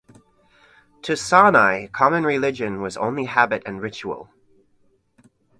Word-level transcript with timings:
To 1.03 1.13
Sanai 1.15 1.87
common 1.93 2.23
religion 2.23 2.81
was 2.81 2.97
only 2.97 3.25
habit 3.25 3.61
and 3.67 3.79
ritual. 3.83 4.31